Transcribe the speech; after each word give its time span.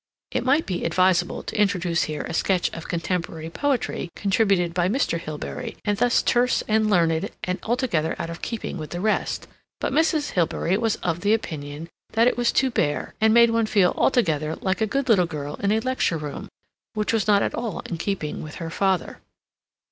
It 0.31 0.43
might 0.43 0.65
be 0.65 0.83
advisable 0.83 1.43
to 1.43 1.61
introduce 1.61 2.05
here 2.05 2.23
a 2.23 2.33
sketch 2.33 2.71
of 2.73 2.87
contemporary 2.87 3.51
poetry 3.51 4.09
contributed 4.15 4.73
by 4.73 4.89
Mr. 4.89 5.19
Hilbery, 5.19 5.77
and 5.85 5.95
thus 5.99 6.23
terse 6.23 6.63
and 6.67 6.89
learned 6.89 7.29
and 7.43 7.59
altogether 7.61 8.15
out 8.17 8.31
of 8.31 8.41
keeping 8.41 8.79
with 8.79 8.89
the 8.89 8.99
rest, 8.99 9.45
but 9.79 9.93
Mrs. 9.93 10.31
Hilbery 10.31 10.75
was 10.79 10.95
of 11.03 11.23
opinion 11.23 11.87
that 12.13 12.27
it 12.27 12.35
was 12.35 12.51
too 12.51 12.71
bare, 12.71 13.13
and 13.21 13.31
made 13.31 13.51
one 13.51 13.67
feel 13.67 13.93
altogether 13.95 14.55
like 14.55 14.81
a 14.81 14.87
good 14.87 15.07
little 15.07 15.27
girl 15.27 15.53
in 15.57 15.71
a 15.71 15.79
lecture 15.81 16.17
room, 16.17 16.49
which 16.95 17.13
was 17.13 17.27
not 17.27 17.43
at 17.43 17.53
all 17.53 17.81
in 17.81 17.99
keeping 17.99 18.41
with 18.41 18.55
her 18.55 18.71
father. 18.71 19.19